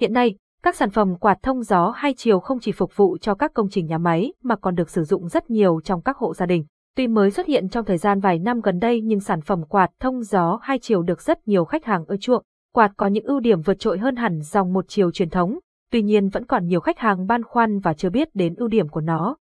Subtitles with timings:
[0.00, 3.34] Hiện nay, các sản phẩm quạt thông gió hai chiều không chỉ phục vụ cho
[3.34, 6.34] các công trình nhà máy mà còn được sử dụng rất nhiều trong các hộ
[6.34, 6.64] gia đình.
[6.96, 9.90] Tuy mới xuất hiện trong thời gian vài năm gần đây nhưng sản phẩm quạt
[10.00, 12.44] thông gió hai chiều được rất nhiều khách hàng ưa chuộng.
[12.74, 15.58] Quạt có những ưu điểm vượt trội hơn hẳn dòng một chiều truyền thống,
[15.92, 18.88] tuy nhiên vẫn còn nhiều khách hàng băn khoăn và chưa biết đến ưu điểm
[18.88, 19.36] của nó.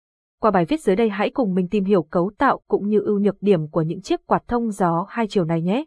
[0.41, 3.19] Qua bài viết dưới đây hãy cùng mình tìm hiểu cấu tạo cũng như ưu
[3.19, 5.85] nhược điểm của những chiếc quạt thông gió hai chiều này nhé.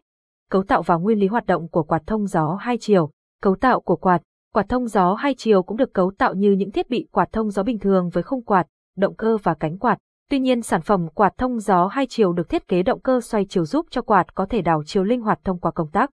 [0.49, 3.11] Cấu tạo và nguyên lý hoạt động của quạt thông gió hai chiều.
[3.41, 4.21] Cấu tạo của quạt
[4.53, 7.49] Quạt thông gió hai chiều cũng được cấu tạo như những thiết bị quạt thông
[7.49, 8.67] gió bình thường với khung quạt,
[8.97, 9.97] động cơ và cánh quạt.
[10.29, 13.45] Tuy nhiên sản phẩm quạt thông gió hai chiều được thiết kế động cơ xoay
[13.49, 16.09] chiều giúp cho quạt có thể đảo chiều linh hoạt thông qua công tắc.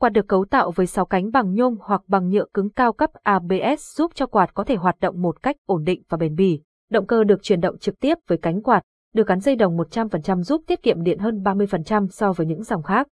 [0.00, 3.10] Quạt được cấu tạo với 6 cánh bằng nhôm hoặc bằng nhựa cứng cao cấp
[3.22, 6.60] ABS giúp cho quạt có thể hoạt động một cách ổn định và bền bỉ.
[6.90, 8.82] Động cơ được chuyển động trực tiếp với cánh quạt,
[9.14, 12.82] được gắn dây đồng 100% giúp tiết kiệm điện hơn 30% so với những dòng
[12.82, 13.06] khác.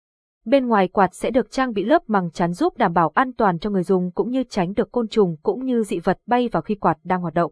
[0.46, 3.60] Bên ngoài quạt sẽ được trang bị lớp màng chắn giúp đảm bảo an toàn
[3.60, 6.62] cho người dùng cũng như tránh được côn trùng cũng như dị vật bay vào
[6.62, 7.52] khi quạt đang hoạt động.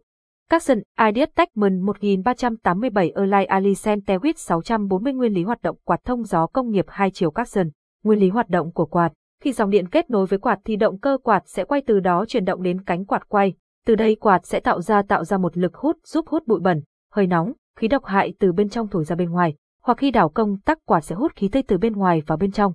[0.50, 6.48] Capson Ideas Techman 1387 Erlai Alicent Tewit 640 Nguyên lý hoạt động quạt thông gió
[6.48, 7.70] công nghiệp hai chiều Capson.
[8.04, 9.14] Nguyên lý hoạt động của quạt.
[9.42, 12.26] Khi dòng điện kết nối với quạt thì động cơ quạt sẽ quay từ đó
[12.28, 13.54] chuyển động đến cánh quạt quay.
[13.86, 16.82] Từ đây quạt sẽ tạo ra tạo ra một lực hút giúp hút bụi bẩn,
[17.12, 19.56] hơi nóng, khí độc hại từ bên trong thổi ra bên ngoài.
[19.84, 22.52] Hoặc khi đảo công tắc quạt sẽ hút khí tươi từ bên ngoài vào bên
[22.52, 22.74] trong.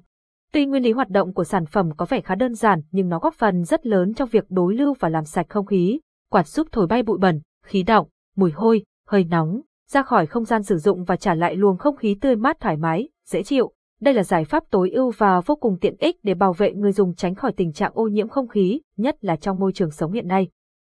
[0.53, 3.19] Tuy nguyên lý hoạt động của sản phẩm có vẻ khá đơn giản nhưng nó
[3.19, 6.01] góp phần rất lớn trong việc đối lưu và làm sạch không khí.
[6.31, 9.61] Quạt giúp thổi bay bụi bẩn, khí động, mùi hôi, hơi nóng,
[9.91, 12.77] ra khỏi không gian sử dụng và trả lại luồng không khí tươi mát thoải
[12.77, 13.73] mái, dễ chịu.
[14.01, 16.93] Đây là giải pháp tối ưu và vô cùng tiện ích để bảo vệ người
[16.93, 20.13] dùng tránh khỏi tình trạng ô nhiễm không khí, nhất là trong môi trường sống
[20.13, 20.49] hiện nay.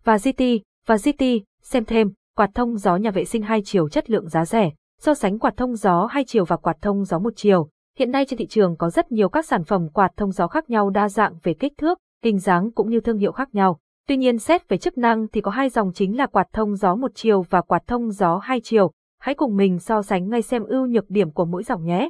[0.04, 0.44] Và GT,
[0.88, 1.24] và GT,
[1.62, 5.14] xem thêm, quạt thông gió nhà vệ sinh hai chiều chất lượng giá rẻ, so
[5.14, 7.70] sánh quạt thông gió hai chiều và quạt thông gió một chiều.
[7.98, 10.70] Hiện nay trên thị trường có rất nhiều các sản phẩm quạt thông gió khác
[10.70, 13.80] nhau đa dạng về kích thước, hình dáng cũng như thương hiệu khác nhau.
[14.08, 16.96] Tuy nhiên xét về chức năng thì có hai dòng chính là quạt thông gió
[16.96, 18.92] một chiều và quạt thông gió hai chiều.
[19.20, 22.10] Hãy cùng mình so sánh ngay xem ưu nhược điểm của mỗi dòng nhé.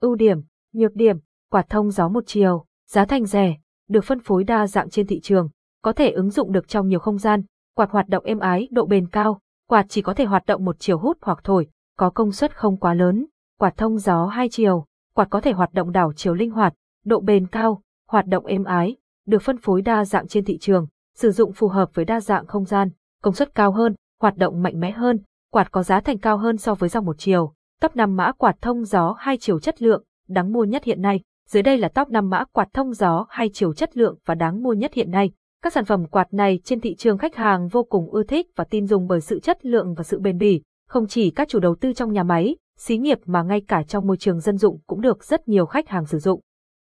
[0.00, 0.38] Ưu điểm,
[0.72, 1.16] nhược điểm,
[1.50, 3.56] quạt thông gió một chiều, giá thành rẻ,
[3.88, 5.48] được phân phối đa dạng trên thị trường,
[5.82, 7.42] có thể ứng dụng được trong nhiều không gian,
[7.76, 10.76] quạt hoạt động êm ái, độ bền cao, quạt chỉ có thể hoạt động một
[10.78, 11.66] chiều hút hoặc thổi,
[11.98, 13.26] có công suất không quá lớn,
[13.58, 14.84] quạt thông gió hai chiều,
[15.14, 16.74] quạt có thể hoạt động đảo chiều linh hoạt,
[17.04, 18.96] độ bền cao, hoạt động êm ái,
[19.26, 20.86] được phân phối đa dạng trên thị trường,
[21.16, 22.88] sử dụng phù hợp với đa dạng không gian,
[23.22, 25.18] công suất cao hơn, hoạt động mạnh mẽ hơn,
[25.52, 27.54] quạt có giá thành cao hơn so với dòng một chiều.
[27.80, 31.20] Top 5 mã quạt thông gió hai chiều chất lượng, đáng mua nhất hiện nay.
[31.48, 34.62] Dưới đây là top 5 mã quạt thông gió hai chiều chất lượng và đáng
[34.62, 35.30] mua nhất hiện nay.
[35.62, 38.64] Các sản phẩm quạt này trên thị trường khách hàng vô cùng ưa thích và
[38.64, 40.62] tin dùng bởi sự chất lượng và sự bền bỉ.
[40.88, 44.06] Không chỉ các chủ đầu tư trong nhà máy, xí nghiệp mà ngay cả trong
[44.06, 46.40] môi trường dân dụng cũng được rất nhiều khách hàng sử dụng.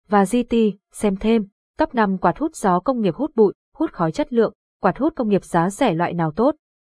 [0.09, 0.55] Và GT,
[0.91, 1.47] xem thêm,
[1.77, 5.13] top 5 quạt hút gió công nghiệp hút bụi, hút khói chất lượng, quạt hút
[5.15, 6.55] công nghiệp giá rẻ loại nào tốt.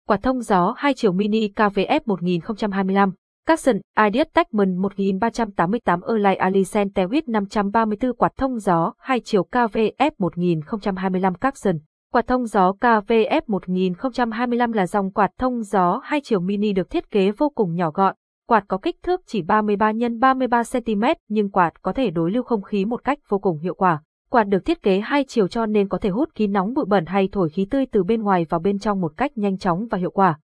[0.09, 3.13] Quạt thông gió 2 chiều mini KVF 1025,
[3.47, 3.77] Capson
[4.07, 11.79] Ideas Techman 1388 Erlai Alisen Tewit 534 quạt thông gió 2 chiều KVF 1025 Capson.
[12.13, 17.11] Quạt thông gió KVF 1025 là dòng quạt thông gió 2 chiều mini được thiết
[17.11, 18.15] kế vô cùng nhỏ gọn,
[18.49, 22.43] Quạt có kích thước chỉ 33 x 33 cm nhưng quạt có thể đối lưu
[22.43, 24.03] không khí một cách vô cùng hiệu quả.
[24.31, 27.07] Quạt được thiết kế hai chiều cho nên có thể hút khí nóng bụi bẩn
[27.07, 29.99] hay thổi khí tươi từ bên ngoài vào bên trong một cách nhanh chóng và
[29.99, 30.39] hiệu quả.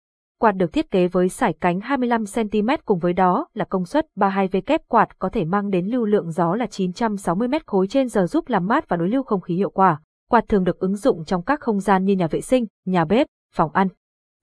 [0.40, 4.60] Quạt được thiết kế với sải cánh 25cm cùng với đó là công suất 32V
[4.66, 8.26] kép quạt có thể mang đến lưu lượng gió là 960 m khối trên giờ
[8.26, 10.00] giúp làm mát và đối lưu không khí hiệu quả.
[10.30, 13.26] Quạt thường được ứng dụng trong các không gian như nhà vệ sinh, nhà bếp,
[13.54, 13.88] phòng ăn.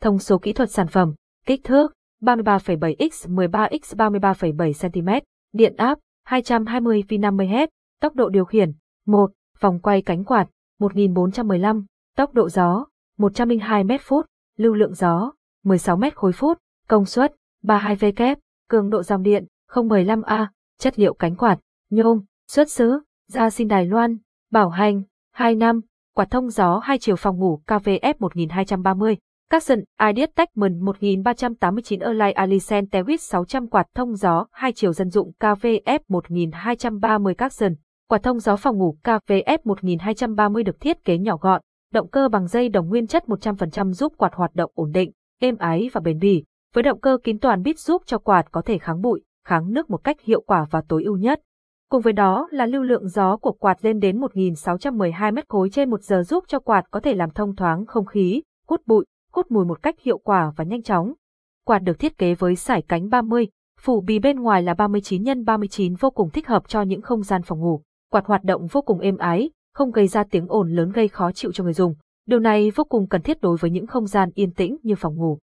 [0.02, 1.14] Thông số kỹ thuật sản phẩm,
[1.46, 5.10] kích thước 33,7x 13x 33,7 cm,
[5.54, 7.68] điện áp 220 V 50Hz,
[8.02, 8.72] tốc độ điều khiển
[9.06, 10.48] 1, vòng quay cánh quạt
[10.80, 12.86] 1415, tốc độ gió
[13.18, 14.26] 102 m phút,
[14.58, 15.32] lưu lượng gió
[15.64, 17.34] 16 m khối phút, công suất
[17.64, 18.38] 32V kép,
[18.70, 20.48] cường độ dòng điện 015A,
[20.80, 24.18] chất liệu cánh quạt, nhôm, xuất xứ, da xin Đài Loan,
[24.52, 25.82] bảo hành 2 năm,
[26.16, 29.18] quạt thông gió hai chiều phòng ngủ KVF 1230.
[29.52, 35.32] Capson Ideas Techman 1389 Erlai Alicent Tewit 600 quạt thông gió hai chiều dân dụng
[35.40, 37.74] KVF 1230 Capson.
[38.10, 41.62] Quạt thông gió phòng ngủ KVF 1230 được thiết kế nhỏ gọn,
[41.94, 45.12] động cơ bằng dây đồng nguyên chất 100% giúp quạt hoạt động ổn định,
[45.42, 46.44] êm ái và bền bỉ.
[46.74, 49.90] Với động cơ kín toàn bít giúp cho quạt có thể kháng bụi, kháng nước
[49.90, 51.42] một cách hiệu quả và tối ưu nhất.
[51.90, 55.90] Cùng với đó là lưu lượng gió của quạt lên đến 1.612 mét khối trên
[55.90, 59.52] một giờ giúp cho quạt có thể làm thông thoáng không khí, hút bụi, hút
[59.52, 61.14] mùi một cách hiệu quả và nhanh chóng.
[61.66, 63.48] Quạt được thiết kế với sải cánh 30,
[63.80, 67.24] phủ bì bên ngoài là 39 x 39 vô cùng thích hợp cho những không
[67.24, 67.82] gian phòng ngủ.
[68.12, 71.32] Quạt hoạt động vô cùng êm ái, không gây ra tiếng ồn lớn gây khó
[71.32, 71.96] chịu cho người dùng.
[72.26, 75.16] Điều này vô cùng cần thiết đối với những không gian yên tĩnh như phòng
[75.16, 75.38] ngủ.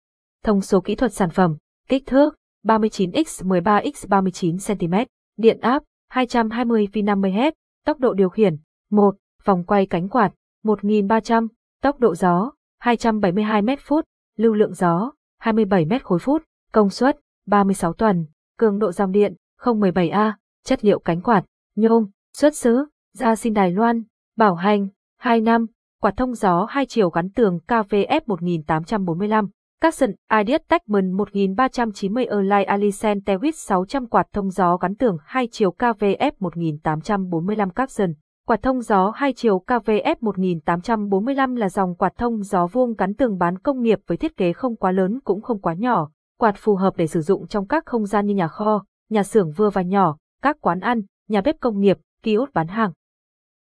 [0.45, 1.57] Thông số kỹ thuật sản phẩm,
[1.89, 2.35] kích thước
[2.65, 4.95] 39x 13x 39 cm,
[5.37, 7.53] điện áp 220 V 50Hz,
[7.85, 8.57] tốc độ điều khiển
[8.91, 10.33] 1, vòng quay cánh quạt
[10.65, 11.49] 1300,
[11.83, 12.53] tốc độ gió
[12.85, 14.05] 272 m phút,
[14.37, 16.43] lưu lượng gió 27 m khối phút,
[16.73, 18.27] công suất 36 tuần,
[18.59, 20.33] cường độ dòng điện 017A,
[20.65, 21.45] chất liệu cánh quạt,
[21.77, 24.03] nhôm, xuất xứ, gia xin Đài Loan,
[24.37, 24.89] bảo hành,
[25.19, 25.67] 2 năm,
[26.01, 29.49] quạt thông gió hai chiều gắn tường KVF 1845,
[29.81, 30.11] Capson
[30.41, 36.33] Ideas Techman 1390 Erlai Alicent Tewit 600 quạt thông gió gắn tường hai chiều KVF
[36.39, 38.13] 1845 Capson.
[38.49, 43.39] Quạt thông gió hai chiều KVF 1845 là dòng quạt thông gió vuông gắn tường
[43.39, 46.77] bán công nghiệp với thiết kế không quá lớn cũng không quá nhỏ, quạt phù
[46.77, 49.83] hợp để sử dụng trong các không gian như nhà kho, nhà xưởng vừa và
[49.83, 52.93] nhỏ, các quán ăn, nhà bếp công nghiệp, kiosk bán hàng.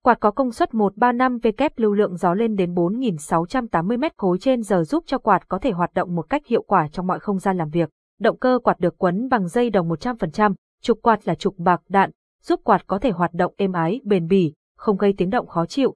[0.04, 4.84] Quạt có công suất 135W lưu lượng gió lên đến 4.680 m khối trên giờ
[4.84, 7.58] giúp cho quạt có thể hoạt động một cách hiệu quả trong mọi không gian
[7.58, 7.90] làm việc.
[8.20, 12.12] Động cơ quạt được quấn bằng dây đồng 100%, trục quạt là trục bạc đạn,
[12.44, 14.54] giúp quạt có thể hoạt động êm ái, bền bỉ,
[14.84, 15.94] không gây tiếng động khó chịu.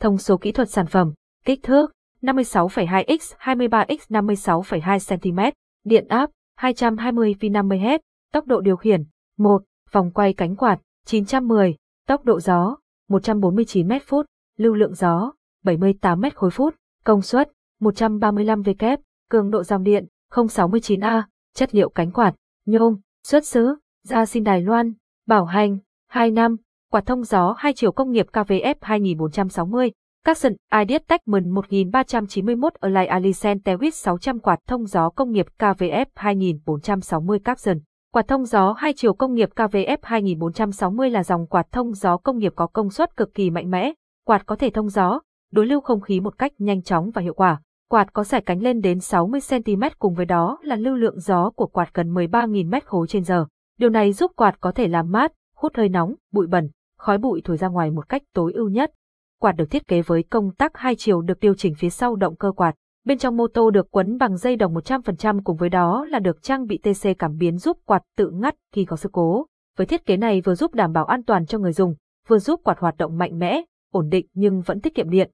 [0.00, 1.12] Thông số kỹ thuật sản phẩm,
[1.44, 1.92] kích thước
[2.22, 7.98] 56,2x 23x 56,2 cm, điện áp 220 V 50Hz,
[8.32, 9.04] tốc độ điều khiển
[9.38, 9.62] 1,
[9.92, 11.76] vòng quay cánh quạt 910,
[12.06, 12.76] tốc độ gió
[13.08, 14.26] 149 m phút,
[14.56, 15.32] lưu lượng gió
[15.64, 16.74] 78 m khối phút,
[17.04, 17.50] công suất
[17.80, 18.96] 135 W,
[19.30, 21.22] cường độ dòng điện 069A,
[21.54, 22.34] chất liệu cánh quạt,
[22.66, 24.92] nhôm, xuất xứ, gia xin Đài Loan,
[25.26, 26.56] bảo hành, 2 năm,
[26.92, 29.90] quạt thông gió hai chiều công nghiệp KVF 2460,
[30.24, 37.38] Capson Ideas Techman 1391 Align Alicent Tewit 600 quạt thông gió công nghiệp KVF 2460
[37.38, 37.78] Capson.
[38.12, 42.38] Quạt thông gió hai chiều công nghiệp KVF 2460 là dòng quạt thông gió công
[42.38, 43.92] nghiệp có công suất cực kỳ mạnh mẽ,
[44.26, 45.20] quạt có thể thông gió,
[45.52, 47.60] đối lưu không khí một cách nhanh chóng và hiệu quả.
[47.90, 51.66] Quạt có sải cánh lên đến 60cm cùng với đó là lưu lượng gió của
[51.66, 53.46] quạt gần 13.000 m khối trên giờ.
[53.78, 57.42] Điều này giúp quạt có thể làm mát, hút hơi nóng, bụi bẩn, khói bụi
[57.44, 58.92] thổi ra ngoài một cách tối ưu nhất.
[59.40, 62.36] Quạt được thiết kế với công tắc hai chiều được điều chỉnh phía sau động
[62.36, 62.74] cơ quạt.
[63.04, 66.42] Bên trong mô tô được quấn bằng dây đồng 100% cùng với đó là được
[66.42, 69.46] trang bị TC cảm biến giúp quạt tự ngắt khi có sự cố.
[69.76, 71.94] Với thiết kế này vừa giúp đảm bảo an toàn cho người dùng,
[72.28, 73.62] vừa giúp quạt hoạt động mạnh mẽ,
[73.92, 75.30] ổn định nhưng vẫn tiết kiệm điện.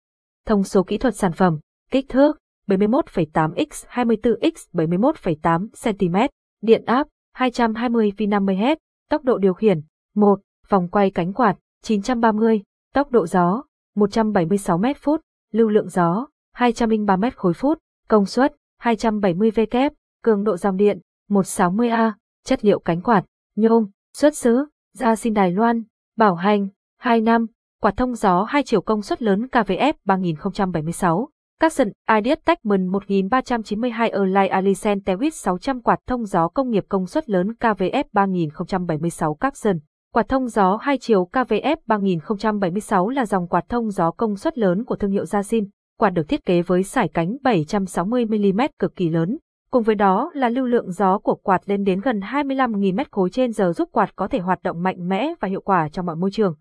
[0.46, 1.58] Thông số kỹ thuật sản phẩm,
[1.90, 2.38] kích thước
[2.68, 6.16] 71,8x 24x 71,8 cm,
[6.62, 8.76] điện áp 220 V 50Hz,
[9.10, 9.80] tốc độ điều khiển
[10.14, 12.62] 1, vòng quay cánh quạt 930,
[12.94, 13.64] tốc độ gió
[13.94, 15.20] 176 m phút,
[15.52, 17.78] lưu lượng gió 203 m khối phút,
[18.08, 19.90] công suất 270 W,
[20.22, 21.00] cường độ dòng điện
[21.30, 22.12] 160A,
[22.44, 23.24] chất liệu cánh quạt,
[23.56, 25.82] nhôm, xuất xứ, ra xin Đài Loan,
[26.16, 26.68] bảo hành,
[26.98, 27.46] 2 năm,
[27.80, 31.28] quạt thông gió hai chiều công suất lớn KVF 3076.
[31.60, 37.30] Capson Ideas Techman 1392 Align Alicent Tewit 600 quạt thông gió công nghiệp công suất
[37.30, 39.78] lớn KVF 3076 Capson.
[40.14, 44.84] Quạt thông gió hai chiều KVF 3076 là dòng quạt thông gió công suất lớn
[44.84, 45.64] của thương hiệu Yasin.
[45.98, 49.38] Quạt được thiết kế với sải cánh 760mm cực kỳ lớn.
[49.70, 53.30] Cùng với đó là lưu lượng gió của quạt lên đến gần 25.000 mét khối
[53.30, 56.16] trên giờ giúp quạt có thể hoạt động mạnh mẽ và hiệu quả trong mọi
[56.16, 56.54] môi trường.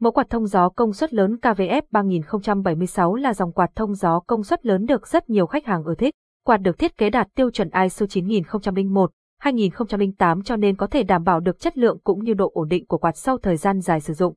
[0.00, 4.42] Mẫu quạt thông gió công suất lớn KVF 3076 là dòng quạt thông gió công
[4.42, 6.14] suất lớn được rất nhiều khách hàng ưa thích.
[6.44, 11.24] Quạt được thiết kế đạt tiêu chuẩn ISO 9001, 2008 cho nên có thể đảm
[11.24, 14.00] bảo được chất lượng cũng như độ ổn định của quạt sau thời gian dài
[14.00, 14.34] sử dụng.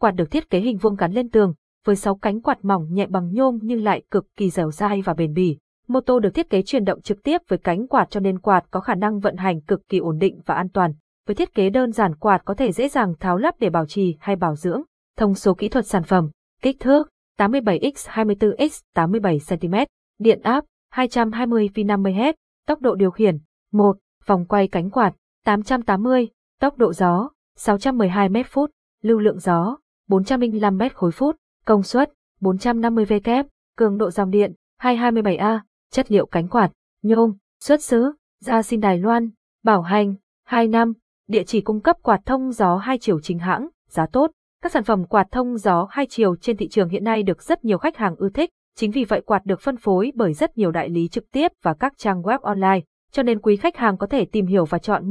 [0.00, 1.54] Quạt được thiết kế hình vuông gắn lên tường,
[1.84, 5.14] với 6 cánh quạt mỏng nhẹ bằng nhôm nhưng lại cực kỳ dẻo dai và
[5.14, 5.58] bền bỉ.
[5.88, 8.64] Mô tô được thiết kế chuyển động trực tiếp với cánh quạt cho nên quạt
[8.70, 10.92] có khả năng vận hành cực kỳ ổn định và an toàn.
[11.26, 14.16] Với thiết kế đơn giản quạt có thể dễ dàng tháo lắp để bảo trì
[14.20, 14.82] hay bảo dưỡng.
[15.16, 16.30] Thông số kỹ thuật sản phẩm,
[16.62, 19.74] kích thước 87x 24x 87 cm,
[20.18, 22.32] điện áp 220 V 50Hz,
[22.66, 23.38] tốc độ điều khiển
[23.72, 25.12] 1, vòng quay cánh quạt
[25.44, 26.28] 880,
[26.60, 28.70] tốc độ gió 612 m phút,
[29.02, 29.76] lưu lượng gió
[30.08, 33.44] 405 m khối phút, công suất 450 W,
[33.76, 35.60] cường độ dòng điện 227A,
[35.90, 36.70] chất liệu cánh quạt,
[37.02, 39.30] nhôm, xuất xứ, gia xin Đài Loan,
[39.64, 40.14] bảo hành,
[40.44, 40.92] 2 năm,
[41.28, 44.30] địa chỉ cung cấp quạt thông gió hai chiều chính hãng, giá tốt.
[44.62, 47.64] Các sản phẩm quạt thông gió hai chiều trên thị trường hiện nay được rất
[47.64, 50.70] nhiều khách hàng ưa thích, chính vì vậy quạt được phân phối bởi rất nhiều
[50.70, 52.80] đại lý trực tiếp và các trang web online,
[53.12, 55.10] cho nên quý khách hàng có thể tìm hiểu và chọn